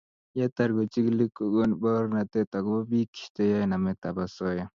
Yetar 0.39 0.69
kochigili 0.77 1.25
kokon 1.37 1.71
baornatet 1.83 2.51
agobo 2.59 2.79
bik 2.91 3.11
cheyoei 3.35 3.69
nametab 3.69 4.15
osoya 4.25 4.65